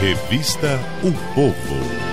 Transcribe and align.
Revista 0.00 0.80
O 1.02 1.12
Povo. 1.34 2.04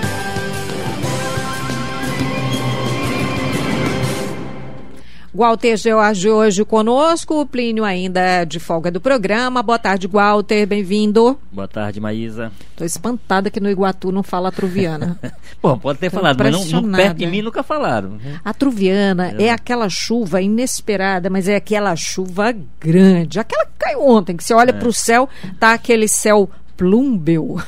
Walter 5.34 5.76
George 5.76 6.28
hoje 6.28 6.64
conosco, 6.64 7.40
o 7.40 7.46
Plínio 7.46 7.84
ainda 7.84 8.44
de 8.44 8.60
folga 8.60 8.90
do 8.90 9.00
programa. 9.00 9.62
Boa 9.62 9.78
tarde, 9.78 10.06
Walter, 10.06 10.66
bem-vindo. 10.66 11.38
Boa 11.50 11.66
tarde, 11.66 11.98
Maísa. 12.00 12.52
Tô 12.76 12.84
espantada 12.84 13.50
que 13.50 13.58
no 13.58 13.70
Iguatu 13.70 14.12
não 14.12 14.22
fala 14.22 14.50
atruviana. 14.50 15.18
Bom, 15.60 15.78
pode 15.78 15.98
ter 15.98 16.10
Tô 16.10 16.18
falado, 16.18 16.38
mas 16.38 16.70
não, 16.70 16.82
não, 16.82 16.92
perto 16.92 17.16
de 17.16 17.26
mim 17.26 17.40
nunca 17.40 17.62
falaram. 17.62 18.18
A 18.44 18.52
truviana 18.52 19.34
é. 19.38 19.44
é 19.44 19.50
aquela 19.50 19.88
chuva 19.88 20.42
inesperada, 20.42 21.30
mas 21.30 21.48
é 21.48 21.56
aquela 21.56 21.96
chuva 21.96 22.54
grande. 22.78 23.40
Aquela 23.40 23.64
que 23.64 23.72
caiu 23.78 24.06
ontem, 24.06 24.36
que 24.36 24.44
você 24.44 24.52
olha 24.52 24.70
é. 24.70 24.74
para 24.74 24.88
o 24.88 24.92
céu, 24.92 25.28
tá 25.58 25.72
aquele 25.72 26.08
céu 26.08 26.48
plúmbeo, 26.76 27.62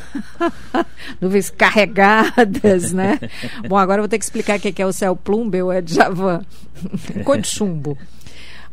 nuvens 1.21 1.51
carregadas, 1.51 2.93
né? 2.93 3.19
Bom, 3.69 3.77
agora 3.77 3.99
eu 3.99 4.03
vou 4.03 4.09
ter 4.09 4.19
que 4.19 4.25
explicar 4.25 4.59
o 4.59 4.61
que 4.61 4.83
é 4.83 4.87
o 4.87 4.93
céu 4.93 5.15
plúmbeo, 5.17 5.71
é 5.71 5.83
Javan, 5.85 6.45
cor 7.25 7.39
de 7.39 7.49
chumbo. 7.49 7.97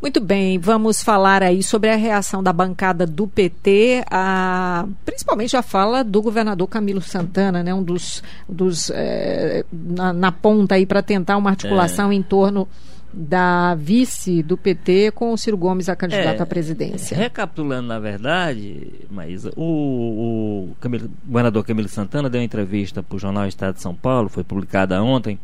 Muito 0.02 0.20
bem, 0.20 0.58
vamos 0.58 1.04
falar 1.04 1.44
aí 1.44 1.62
sobre 1.62 1.92
a 1.92 1.96
reação 1.96 2.42
da 2.42 2.52
bancada 2.52 3.06
do 3.06 3.28
PT, 3.28 4.04
a, 4.10 4.88
principalmente 5.06 5.56
a 5.56 5.62
fala 5.62 6.04
do 6.04 6.24
governador 6.24 6.68
Camilo 6.68 7.02
Santana, 7.02 7.62
né, 7.62 7.72
um 7.72 7.84
dos, 7.84 8.24
dos 8.50 8.90
é, 8.90 9.64
na, 9.72 10.12
na, 10.12 10.32
ponta 10.32 10.74
aí 10.74 10.88
para 10.88 11.04
tentar 11.04 11.38
uma 11.38 11.52
articulação 11.52 12.12
é. 12.12 12.16
em 12.16 12.24
torno 12.24 12.68
da 13.14 13.76
vice 13.76 14.42
do 14.42 14.58
PT 14.58 15.12
com 15.12 15.34
o 15.34 15.38
Ciro 15.38 15.58
Gomes 15.58 15.90
a 15.90 15.96
candidato 15.96 16.40
é, 16.40 16.44
à 16.44 16.46
presidência. 16.46 17.18
Recapitulando, 17.18 17.88
na 17.88 18.00
verdade, 18.00 19.06
Maísa, 19.10 19.52
o, 19.56 20.70
o 20.72 20.76
Camilo, 20.80 21.10
governador 21.26 21.66
Camilo 21.66 21.90
Santana 21.90 22.30
deu 22.30 22.40
uma 22.40 22.46
entrevista 22.46 23.04
para 23.04 23.16
o 23.16 23.20
Jornal 23.20 23.48
Estado 23.48 23.76
de 23.76 23.82
São 23.82 23.94
Paulo, 23.94 24.30
foi 24.30 24.44
publicada 24.44 25.02
ontem, 25.04 25.38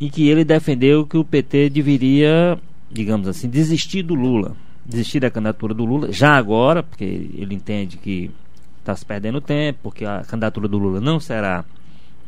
em 0.00 0.08
que 0.08 0.28
ele 0.28 0.44
defendeu 0.44 1.06
que 1.06 1.16
o 1.16 1.24
PT 1.24 1.70
deveria, 1.70 2.58
digamos 2.90 3.28
assim, 3.28 3.48
desistir 3.48 4.02
do 4.02 4.14
Lula, 4.14 4.56
desistir 4.84 5.20
da 5.20 5.30
candidatura 5.30 5.74
do 5.74 5.84
Lula, 5.84 6.10
já 6.10 6.36
agora, 6.36 6.82
porque 6.82 7.04
ele 7.04 7.54
entende 7.54 7.98
que 7.98 8.30
está 8.78 8.96
se 8.96 9.04
perdendo 9.04 9.40
tempo, 9.40 9.78
porque 9.82 10.04
a 10.04 10.22
candidatura 10.26 10.66
do 10.66 10.78
Lula 10.78 11.00
não 11.00 11.20
será 11.20 11.64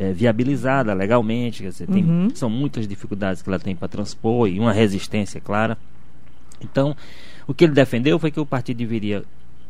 é, 0.03 0.13
viabilizada 0.13 0.93
legalmente, 0.93 1.63
dizer, 1.63 1.87
tem, 1.87 2.03
uhum. 2.05 2.29
são 2.35 2.51
muitas 2.51 2.89
dificuldades 2.89 3.41
que 3.41 3.49
ela 3.49 3.59
tem 3.59 3.77
para 3.77 3.87
transpor 3.87 4.49
e 4.49 4.59
uma 4.59 4.73
resistência 4.73 5.41
clara. 5.41 5.79
Então, 6.61 6.97
o 7.47 7.55
que 7.55 7.65
ele 7.65 7.73
defendeu 7.73 8.19
foi 8.19 8.33
que 8.33 8.41
o 8.41 8.47
partido 8.47 8.79
deveria, 8.79 9.23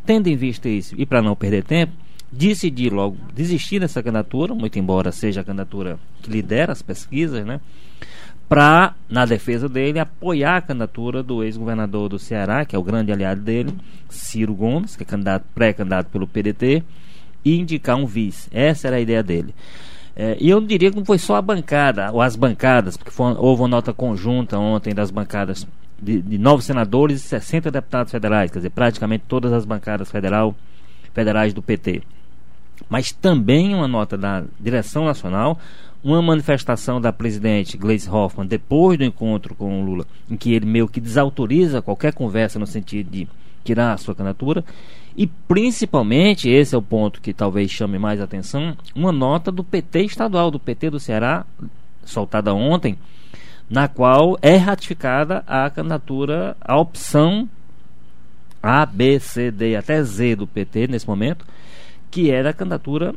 tendo 0.06 0.28
em 0.28 0.36
vista 0.36 0.70
isso 0.70 0.94
e 0.97 1.05
para 1.05 1.20
não 1.20 1.36
perder 1.36 1.64
tempo, 1.64 1.92
decidir 2.30 2.91
logo 2.91 3.19
desistir 3.34 3.78
dessa 3.78 4.03
candidatura, 4.03 4.55
muito 4.55 4.78
embora 4.78 5.12
seja 5.12 5.42
a 5.42 5.44
candidatura 5.44 5.98
que 6.22 6.30
lidera 6.30 6.72
as 6.72 6.80
pesquisas, 6.80 7.44
né? 7.44 7.60
Para, 8.48 8.94
na 9.08 9.27
defesa 9.27 9.69
dele, 9.69 9.98
apoiar 9.98 10.56
a 10.56 10.62
candidatura 10.62 11.22
do 11.22 11.44
ex-governador 11.44 12.08
do 12.08 12.19
Ceará, 12.19 12.64
que 12.64 12.75
é 12.75 12.78
o 12.78 12.83
grande 12.83 13.12
aliado 13.12 13.41
dele, 13.42 13.75
Ciro 14.08 14.55
Gomes, 14.55 14.97
que 14.97 15.03
é 15.03 15.06
candidato, 15.06 15.44
pré-candidato 15.55 16.08
pelo 16.10 16.27
PDT, 16.27 16.83
e 17.44 17.58
indicar 17.58 17.97
um 17.97 18.06
vice. 18.06 18.48
Essa 18.53 18.88
era 18.88 18.97
a 18.97 19.00
ideia 19.00 19.22
dele. 19.22 19.55
É, 20.14 20.36
e 20.38 20.50
eu 20.50 20.60
não 20.60 20.66
diria 20.66 20.91
que 20.91 20.96
não 20.96 21.05
foi 21.05 21.18
só 21.18 21.36
a 21.36 21.42
bancada, 21.42 22.10
ou 22.12 22.20
as 22.20 22.36
bancadas, 22.36 22.96
porque 22.96 23.10
foi, 23.10 23.34
houve 23.38 23.62
uma 23.62 23.68
nota 23.68 23.92
conjunta 23.94 24.58
ontem 24.58 24.94
das 24.94 25.10
bancadas 25.10 25.66
de, 26.00 26.20
de 26.20 26.36
nove 26.36 26.62
senadores 26.62 27.24
e 27.24 27.28
60 27.28 27.70
deputados 27.70 28.12
federais, 28.12 28.50
quer 28.50 28.58
dizer, 28.58 28.70
praticamente 28.70 29.24
todas 29.27 29.52
as 29.52 29.64
bancadas 29.64 30.10
federal, 30.10 30.54
federais 31.14 31.54
do 31.54 31.62
PT. 31.62 32.02
Mas 32.88 33.12
também 33.12 33.74
uma 33.74 33.88
nota 33.88 34.19
da 34.19 34.44
direção 34.60 35.04
nacional, 35.04 35.58
uma 36.02 36.20
manifestação 36.20 37.00
da 37.00 37.12
presidente 37.12 37.78
Gleisi 37.78 38.10
Hoffmann 38.10 38.47
depois 38.47 38.98
do 38.98 39.04
encontro 39.04 39.54
com 39.54 39.80
o 39.80 39.84
Lula, 39.84 40.04
em 40.28 40.37
que 40.37 40.53
ele 40.53 40.66
meio 40.66 40.88
que 40.88 41.00
desautoriza 41.00 41.81
qualquer 41.81 42.12
conversa 42.12 42.58
no 42.58 42.66
sentido 42.66 43.10
de 43.10 43.28
tirar 43.65 43.93
a 43.93 43.97
sua 43.97 44.15
candidatura, 44.15 44.65
e 45.17 45.27
principalmente, 45.27 46.49
esse 46.49 46.75
é 46.75 46.78
o 46.78 46.83
ponto 46.83 47.21
que 47.21 47.34
talvez 47.34 47.71
chame 47.71 47.99
mais 47.99 48.21
atenção, 48.21 48.77
uma 48.95 49.12
nota 49.12 49.53
do 49.53 49.62
PT 49.62 50.05
estadual, 50.05 50.50
do 50.50 50.59
PT 50.59 50.91
do 50.91 51.00
Ceará, 51.00 51.45
soltada 52.05 52.55
ontem, 52.55 52.97
na 53.69 53.89
qual 53.89 54.39
é 54.41 54.56
ratificada 54.56 55.45
a 55.47 55.69
candidatura, 55.69 56.56
a 56.61 56.78
opção 56.78 57.49
A, 58.62 58.87
B, 58.87 59.19
C, 59.21 59.50
D 59.50 59.77
até 59.77 60.03
Z 60.03 60.37
do 60.37 60.47
PT 60.47 60.87
nesse 60.89 61.06
momento, 61.06 61.44
que 62.11 62.31
era 62.31 62.50
a 62.50 62.55
candidatura 62.55 63.15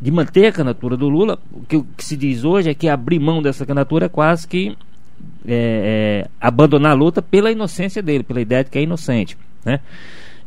de 0.00 0.10
manter 0.10 0.46
a 0.46 0.52
candidatura 0.52 0.96
do 0.96 1.08
Lula. 1.08 1.38
O 1.52 1.62
que, 1.62 1.76
o 1.76 1.86
que 1.96 2.04
se 2.04 2.16
diz 2.16 2.44
hoje 2.44 2.70
é 2.70 2.74
que 2.74 2.88
abrir 2.88 3.18
mão 3.18 3.40
dessa 3.42 3.64
candidatura 3.64 4.06
é 4.06 4.08
quase 4.08 4.46
que 4.46 4.76
é, 5.46 6.24
é, 6.26 6.30
abandonar 6.40 6.92
a 6.92 6.94
luta 6.94 7.22
pela 7.22 7.50
inocência 7.50 8.02
dele, 8.02 8.24
pela 8.24 8.40
ideia 8.40 8.64
de 8.64 8.70
que 8.70 8.78
é 8.78 8.82
inocente. 8.82 9.36
Né? 9.64 9.80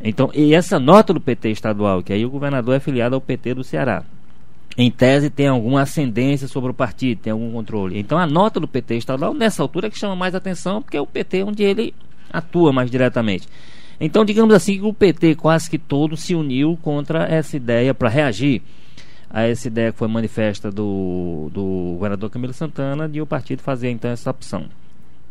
Então, 0.01 0.29
e 0.33 0.53
essa 0.53 0.79
nota 0.79 1.13
do 1.13 1.19
PT 1.19 1.51
estadual, 1.51 2.01
que 2.01 2.13
aí 2.13 2.25
o 2.25 2.29
governador 2.29 2.75
é 2.75 2.79
filiado 2.79 3.15
ao 3.15 3.21
PT 3.21 3.53
do 3.53 3.63
Ceará, 3.63 4.03
em 4.77 4.89
tese 4.89 5.29
tem 5.29 5.47
alguma 5.47 5.81
ascendência 5.81 6.47
sobre 6.47 6.71
o 6.71 6.73
partido, 6.73 7.19
tem 7.19 7.31
algum 7.31 7.51
controle. 7.51 7.99
Então 7.99 8.17
a 8.17 8.25
nota 8.25 8.59
do 8.59 8.67
PT 8.67 8.95
estadual, 8.95 9.33
nessa 9.33 9.61
altura, 9.61 9.87
é 9.87 9.89
que 9.89 9.97
chama 9.97 10.15
mais 10.15 10.33
atenção, 10.33 10.81
porque 10.81 10.95
é 10.95 11.01
o 11.01 11.07
PT 11.07 11.43
onde 11.43 11.63
ele 11.63 11.93
atua 12.31 12.71
mais 12.71 12.89
diretamente. 12.89 13.47
Então, 13.99 14.23
digamos 14.23 14.55
assim, 14.55 14.75
que 14.75 14.85
o 14.85 14.93
PT 14.93 15.35
quase 15.35 15.69
que 15.69 15.77
todo 15.77 16.15
se 16.15 16.33
uniu 16.33 16.79
contra 16.81 17.25
essa 17.25 17.57
ideia 17.57 17.93
para 17.93 18.07
reagir 18.07 18.61
a 19.29 19.43
essa 19.43 19.67
ideia 19.67 19.91
que 19.91 19.97
foi 19.97 20.07
manifesta 20.07 20.71
do, 20.71 21.49
do 21.53 21.93
governador 21.95 22.29
Camilo 22.29 22.53
Santana 22.53 23.07
de 23.07 23.21
o 23.21 23.25
partido 23.25 23.61
fazer 23.61 23.89
então 23.89 24.09
essa 24.09 24.31
opção 24.31 24.65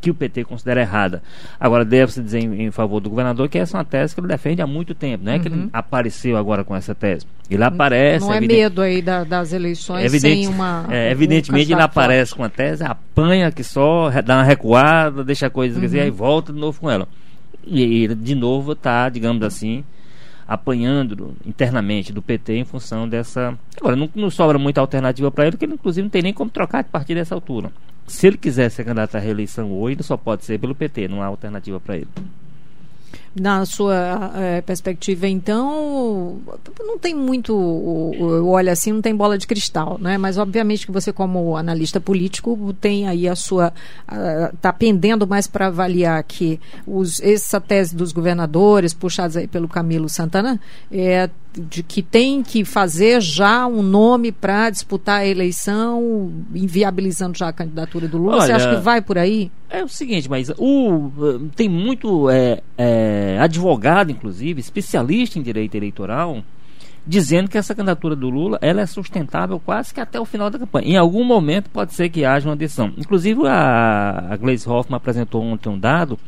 que 0.00 0.10
o 0.10 0.14
PT 0.14 0.44
considera 0.44 0.81
errada. 0.81 1.22
Agora, 1.59 1.84
deve-se 1.84 2.22
dizer 2.22 2.38
em, 2.38 2.66
em, 2.66 2.70
favor 2.70 3.00
do 3.00 3.10
governador 3.10 3.48
que 3.48 3.59
essa 3.59 3.76
é 3.76 3.78
uma 3.78 3.84
tese 3.84 4.14
que 4.14 4.20
ele 4.20 4.28
defende 4.28 4.62
há 4.62 4.66
muito 4.66 4.94
tempo. 4.94 5.25
Não 5.25 5.32
é 5.32 5.36
uhum. 5.36 5.42
que 5.42 5.48
ele 5.48 5.56
uhum. 5.56 5.70
apareceu 5.72 6.36
agora 6.36 6.62
com 6.62 6.75
essa 6.75 6.94
tese. 6.94 7.26
Ele 7.50 7.64
aparece. 7.64 8.25
Não 8.25 8.32
é 8.32 8.41
medo 8.41 8.81
aí 8.81 9.03
da, 9.03 9.25
das 9.25 9.53
eleições 9.53 10.04
evidente, 10.04 10.44
sem 10.44 10.54
uma. 10.54 10.86
É, 10.88 11.10
evidentemente, 11.10 11.72
um 11.72 11.76
ele 11.76 11.82
aparece 11.82 12.34
com 12.34 12.44
a 12.44 12.48
tese, 12.48 12.84
apanha 12.84 13.50
que 13.50 13.65
só, 13.65 14.10
dá 14.22 14.36
uma 14.36 14.44
recuada, 14.44 15.25
deixa 15.25 15.47
a 15.47 15.50
coisa, 15.50 15.75
uhum. 15.75 15.80
quer 15.80 15.86
dizer, 15.86 16.00
aí 16.00 16.10
volta 16.10 16.53
de 16.53 16.59
novo 16.59 16.80
com 16.80 16.91
ela. 16.91 17.09
E 17.66 18.04
ele, 18.04 18.15
de 18.15 18.34
novo, 18.34 18.72
está, 18.72 19.09
digamos 19.09 19.42
assim, 19.42 19.84
apanhando 20.48 21.36
internamente 21.47 22.12
do 22.12 22.22
PT 22.22 22.56
em 22.56 22.64
função 22.64 23.06
dessa. 23.06 23.56
Agora, 23.78 23.94
não, 23.94 24.09
não 24.14 24.31
sobra 24.31 24.59
muita 24.59 24.81
alternativa 24.81 25.31
para 25.31 25.44
ele, 25.44 25.53
porque 25.53 25.66
ele, 25.66 25.75
inclusive, 25.75 26.03
não 26.03 26.10
tem 26.10 26.22
nem 26.22 26.32
como 26.32 26.50
trocar 26.50 26.82
de 26.82 26.88
partido 26.88 27.19
nessa 27.19 27.34
altura 27.34 27.70
se 28.09 28.26
ele 28.26 28.38
quiser 28.38 28.70
ser 28.70 28.84
candidato 28.84 29.16
à 29.16 29.20
reeleição 29.20 29.70
hoje, 29.70 30.03
só 30.03 30.16
pode 30.16 30.44
ser 30.44 30.59
pelo 30.59 30.75
PT, 30.75 31.09
não 31.09 31.22
há 31.22 31.26
alternativa 31.26 31.78
para 31.78 31.97
ele. 31.97 32.09
Na 33.34 33.65
sua 33.66 34.33
é, 34.34 34.61
perspectiva, 34.61 35.28
então, 35.28 36.39
não 36.81 36.99
tem 36.99 37.15
muito, 37.15 37.55
olha 38.47 38.72
assim, 38.72 38.93
não 38.93 39.03
tem 39.03 39.15
bola 39.15 39.39
de 39.39 39.47
cristal, 39.47 39.99
né? 40.00 40.19
Mas 40.19 40.39
obviamente 40.39 40.87
que 40.87 40.93
você, 40.93 41.12
como 41.12 41.56
analista 41.56 42.00
político, 42.00 42.75
tem 42.81 43.06
aí 43.06 43.28
a 43.28 43.37
sua, 43.37 43.72
está 44.53 44.72
pendendo 44.72 45.27
mais 45.27 45.47
para 45.47 45.66
avaliar 45.69 46.22
que 46.25 46.61
os, 46.87 47.21
essa 47.21 47.61
tese 47.61 47.94
dos 47.94 48.12
governadores, 48.12 48.93
puxados 48.93 49.37
aí 49.37 49.47
pelo 49.47 49.69
Camilo 49.69 50.09
Santana, 50.09 50.60
é 50.91 51.31
de 51.59 51.83
que 51.83 52.03
tem 52.03 52.43
que 52.43 52.65
fazer 52.65 53.21
já 53.21 53.66
um 53.66 53.83
nome 53.83 54.31
para 54.31 54.71
disputar 54.71 55.21
a 55.21 55.27
eleição, 55.27 56.31
inviabilizando 56.55 57.37
já 57.37 57.49
a 57.49 57.53
candidatura 57.53 58.06
do 58.06 58.19
Lula. 58.19 58.37
Olha, 58.37 58.47
Você 58.47 58.53
acha 58.53 58.77
que 58.77 58.81
vai 58.81 59.00
por 59.00 59.19
aí? 59.19 59.50
É 59.69 59.83
o 59.83 59.89
seguinte, 59.89 60.31
mas 60.31 60.50
o, 60.56 61.10
tem 61.56 61.69
muito 61.69 62.31
é, 62.31 62.62
é, 62.77 63.17
advogado, 63.40 64.10
inclusive, 64.10 64.60
especialista 64.60 65.38
em 65.38 65.42
direito 65.42 65.74
eleitoral, 65.74 66.42
dizendo 67.06 67.48
que 67.48 67.56
essa 67.56 67.74
candidatura 67.74 68.15
do 68.15 68.28
Lula 68.28 68.59
ela 68.60 68.82
é 68.82 68.86
sustentável 68.86 69.59
quase 69.59 69.94
que 69.94 70.00
até 70.00 70.20
o 70.20 70.24
final 70.24 70.50
da 70.50 70.59
campanha. 70.59 70.88
Em 70.88 70.97
algum 70.97 71.24
momento 71.24 71.70
pode 71.70 71.94
ser 71.94 72.09
que 72.10 72.24
haja 72.24 72.48
uma 72.48 72.56
decisão. 72.56 72.92
Inclusive 72.98 73.47
a, 73.47 74.28
a 74.30 74.36
Gleisi 74.36 74.68
Hoffmann 74.68 74.97
apresentou 74.97 75.42
ontem 75.42 75.68
um 75.68 75.78
dado 75.78 76.18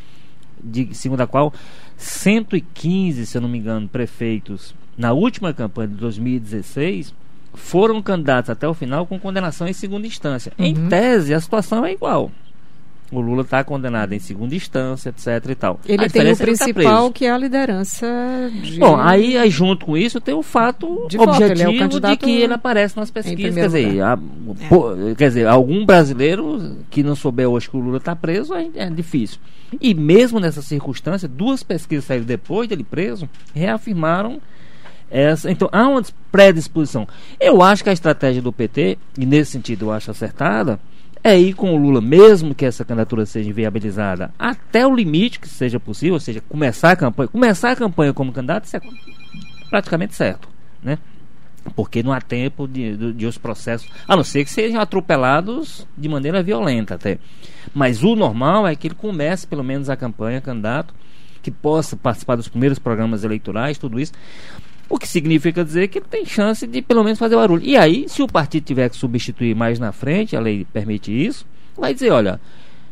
de, 0.62 0.94
segundo 0.94 1.20
a 1.20 1.26
qual 1.26 1.52
115, 1.96 3.26
se 3.26 3.36
eu 3.36 3.42
não 3.42 3.48
me 3.48 3.58
engano, 3.58 3.88
prefeitos 3.88 4.74
na 4.96 5.12
última 5.12 5.52
campanha 5.52 5.88
de 5.88 5.94
2016 5.94 7.14
foram 7.54 8.02
candidatos 8.02 8.50
até 8.50 8.68
o 8.68 8.74
final 8.74 9.06
com 9.06 9.18
condenação 9.18 9.66
em 9.66 9.72
segunda 9.72 10.06
instância. 10.06 10.52
Uhum. 10.58 10.66
Em 10.66 10.88
tese, 10.88 11.34
a 11.34 11.40
situação 11.40 11.84
é 11.84 11.92
igual. 11.92 12.30
O 13.12 13.20
Lula 13.20 13.42
está 13.42 13.64
condenado 13.64 14.12
em 14.12 14.20
segunda 14.20 14.54
instância, 14.54 15.08
etc 15.08 15.50
e 15.50 15.54
tal. 15.56 15.80
Ele 15.84 16.08
tem 16.08 16.22
o 16.22 16.28
é 16.28 16.34
tá 16.34 16.44
principal 16.44 17.08
tá 17.08 17.12
que 17.12 17.26
é 17.26 17.30
a 17.32 17.36
liderança 17.36 18.06
de... 18.62 18.78
Bom, 18.78 18.96
aí, 18.96 19.36
aí, 19.36 19.50
junto 19.50 19.84
com 19.86 19.96
isso 19.96 20.20
tem 20.20 20.32
o 20.32 20.42
fato 20.42 21.06
de 21.08 21.18
objetivo 21.18 21.70
é 21.70 21.86
o 21.86 22.00
de 22.00 22.16
que 22.16 22.30
ele 22.30 22.54
aparece 22.54 22.96
nas 22.96 23.10
pesquisas. 23.10 23.54
Quer 23.54 23.66
dizer, 23.66 24.00
a, 24.00 24.12
é. 24.12 24.68
pô, 24.68 24.92
quer 25.16 25.28
dizer, 25.28 25.48
algum 25.48 25.84
brasileiro 25.84 26.76
que 26.88 27.02
não 27.02 27.16
souber 27.16 27.48
hoje 27.48 27.68
que 27.68 27.76
o 27.76 27.80
Lula 27.80 27.96
está 27.96 28.14
preso 28.14 28.54
é, 28.54 28.68
é, 28.76 28.88
difícil. 28.88 29.38
E 29.80 29.92
mesmo 29.92 30.38
nessa 30.38 30.62
circunstância, 30.62 31.26
duas 31.26 31.64
pesquisas 31.64 32.04
saíram 32.04 32.24
depois 32.24 32.68
dele 32.68 32.84
preso, 32.84 33.28
reafirmaram 33.52 34.40
essa. 35.10 35.50
Então 35.50 35.68
há 35.72 35.88
uma 35.88 36.02
predisposição. 36.30 37.08
Eu 37.40 37.60
acho 37.60 37.82
que 37.82 37.90
a 37.90 37.92
estratégia 37.92 38.40
do 38.40 38.52
PT, 38.52 38.98
e 39.18 39.26
nesse 39.26 39.52
sentido 39.52 39.86
eu 39.86 39.92
acho 39.92 40.10
acertada, 40.10 40.78
é 41.22 41.38
ir 41.38 41.54
com 41.54 41.74
o 41.74 41.76
Lula, 41.76 42.00
mesmo 42.00 42.54
que 42.54 42.64
essa 42.64 42.84
candidatura 42.84 43.26
seja 43.26 43.52
viabilizada, 43.52 44.32
até 44.38 44.86
o 44.86 44.94
limite 44.94 45.38
que 45.38 45.48
seja 45.48 45.78
possível, 45.78 46.14
ou 46.14 46.20
seja, 46.20 46.40
começar 46.48 46.92
a 46.92 46.96
campanha. 46.96 47.28
Começar 47.28 47.70
a 47.72 47.76
campanha 47.76 48.12
como 48.12 48.32
candidato, 48.32 48.64
isso 48.64 48.76
é 48.76 48.80
praticamente 49.68 50.14
certo. 50.14 50.48
Né? 50.82 50.98
Porque 51.76 52.02
não 52.02 52.12
há 52.12 52.20
tempo 52.20 52.66
de, 52.66 52.96
de, 52.96 53.12
de, 53.12 53.26
os 53.26 53.36
processos, 53.36 53.88
a 54.08 54.16
não 54.16 54.24
ser 54.24 54.44
que 54.44 54.50
sejam 54.50 54.80
atropelados 54.80 55.86
de 55.96 56.08
maneira 56.08 56.42
violenta 56.42 56.94
até. 56.94 57.18
Mas 57.74 58.02
o 58.02 58.16
normal 58.16 58.66
é 58.66 58.74
que 58.74 58.88
ele 58.88 58.94
comece 58.94 59.46
pelo 59.46 59.62
menos 59.62 59.90
a 59.90 59.96
campanha, 59.96 60.40
candidato, 60.40 60.94
que 61.42 61.50
possa 61.50 61.96
participar 61.96 62.36
dos 62.36 62.48
primeiros 62.48 62.78
programas 62.78 63.24
eleitorais, 63.24 63.78
tudo 63.78 64.00
isso. 64.00 64.12
O 64.90 64.98
que 64.98 65.08
significa 65.08 65.64
dizer 65.64 65.86
que 65.88 66.00
tem 66.00 66.26
chance 66.26 66.66
de 66.66 66.82
pelo 66.82 67.04
menos 67.04 67.18
fazer 67.18 67.36
barulho. 67.36 67.62
E 67.64 67.76
aí, 67.76 68.08
se 68.08 68.22
o 68.22 68.26
partido 68.26 68.64
tiver 68.64 68.90
que 68.90 68.96
substituir 68.96 69.54
mais 69.54 69.78
na 69.78 69.92
frente, 69.92 70.36
a 70.36 70.40
lei 70.40 70.66
permite 70.72 71.12
isso, 71.12 71.46
vai 71.76 71.94
dizer, 71.94 72.10
olha, 72.10 72.40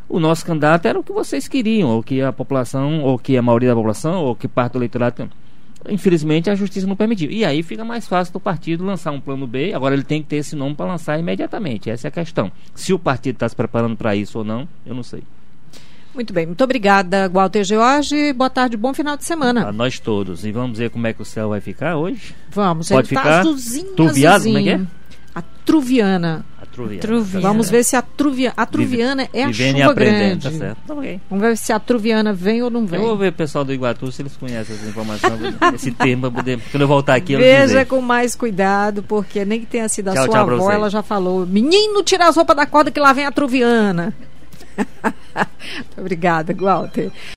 o 0.08 0.20
nosso 0.20 0.46
candidato 0.46 0.86
era 0.86 0.98
o 0.98 1.02
que 1.02 1.12
vocês 1.12 1.48
queriam, 1.48 1.90
ou 1.90 2.02
que 2.02 2.22
a 2.22 2.32
população, 2.32 3.02
ou 3.02 3.18
que 3.18 3.36
a 3.36 3.42
maioria 3.42 3.70
da 3.70 3.74
população, 3.74 4.24
ou 4.24 4.36
que 4.36 4.46
parte 4.46 4.74
do 4.74 4.78
eleitorado 4.78 5.28
Infelizmente 5.88 6.50
a 6.50 6.54
justiça 6.54 6.86
não 6.86 6.96
permitiu. 6.96 7.30
E 7.30 7.44
aí 7.44 7.62
fica 7.62 7.84
mais 7.84 8.06
fácil 8.06 8.32
do 8.32 8.40
partido 8.40 8.84
lançar 8.84 9.12
um 9.12 9.20
plano 9.20 9.46
B. 9.46 9.72
Agora 9.72 9.94
ele 9.94 10.02
tem 10.02 10.22
que 10.22 10.28
ter 10.28 10.36
esse 10.36 10.56
nome 10.56 10.74
para 10.74 10.86
lançar 10.86 11.18
imediatamente. 11.18 11.90
Essa 11.90 12.06
é 12.06 12.10
a 12.10 12.12
questão. 12.12 12.50
Se 12.74 12.92
o 12.92 12.98
partido 12.98 13.36
está 13.36 13.48
se 13.48 13.54
preparando 13.54 13.96
para 13.96 14.16
isso 14.16 14.38
ou 14.38 14.44
não, 14.44 14.68
eu 14.84 14.94
não 14.94 15.02
sei. 15.02 15.22
Muito 16.14 16.32
bem, 16.32 16.46
muito 16.46 16.64
obrigada, 16.64 17.28
Walter 17.28 17.62
George. 17.64 18.32
Boa 18.32 18.50
tarde, 18.50 18.76
bom 18.76 18.92
final 18.92 19.16
de 19.16 19.24
semana. 19.24 19.68
A 19.68 19.72
nós 19.72 19.98
todos. 20.00 20.44
E 20.44 20.50
vamos 20.50 20.78
ver 20.78 20.90
como 20.90 21.06
é 21.06 21.12
que 21.12 21.22
o 21.22 21.24
céu 21.24 21.50
vai 21.50 21.60
ficar 21.60 21.96
hoje? 21.96 22.34
Vamos, 22.50 22.88
Pode 22.88 23.00
ele 23.00 23.08
ficar 23.08 23.22
tá 23.22 23.40
azulzinho, 23.40 23.92
azulzinho. 23.94 24.42
como 24.42 24.58
é 24.58 24.62
que 24.62 24.70
é? 24.70 24.80
A 25.34 25.42
Truviana. 25.64 26.44
A 26.60 26.66
Truviana. 26.66 27.00
Truviana. 27.02 27.40
Vamos 27.48 27.70
ver 27.70 27.84
se 27.84 27.94
a 27.94 28.02
Truviana. 28.02 28.54
A 28.56 28.66
Truviana 28.66 29.28
é 29.32 29.44
a 29.44 29.52
chuva 29.52 29.90
aprendendo, 29.92 30.40
grande. 30.40 30.42
tá 30.42 30.50
certo. 30.50 30.78
Tá 30.86 30.94
ok. 30.94 31.20
Vamos 31.30 31.44
ver 31.44 31.56
se 31.56 31.72
a 31.72 31.78
Truviana 31.78 32.32
vem 32.32 32.62
ou 32.62 32.70
não 32.70 32.86
vem. 32.86 32.98
Eu 32.98 33.06
vou 33.06 33.16
ver 33.16 33.28
o 33.28 33.32
pessoal 33.32 33.64
do 33.64 33.72
Iguatu 33.72 34.10
se 34.10 34.22
eles 34.22 34.36
conhecem 34.36 34.74
essa 34.74 34.86
informação, 34.88 35.38
esse 35.74 35.92
termo, 35.92 36.32
poder, 36.32 36.58
quando 36.72 36.80
eu 36.82 36.88
voltar 36.88 37.14
aqui 37.14 37.34
eu 37.34 37.38
Veja 37.38 37.84
com 37.84 38.00
mais 38.00 38.34
cuidado, 38.34 39.02
porque 39.04 39.44
nem 39.44 39.60
que 39.60 39.66
tenha 39.66 39.88
sido 39.88 40.08
a 40.08 40.14
Tchau, 40.14 40.24
sua 40.24 40.32
tchau 40.34 40.50
avó, 40.50 40.72
ela 40.72 40.90
já 40.90 41.02
falou: 41.02 41.46
menino, 41.46 42.02
tira 42.02 42.26
as 42.26 42.34
roupas 42.34 42.56
da 42.56 42.66
corda 42.66 42.90
que 42.90 42.98
lá 42.98 43.12
vem 43.12 43.26
a 43.26 43.30
Truviana. 43.30 44.12
Obrigada, 45.96 46.54
Walter. 46.58 47.12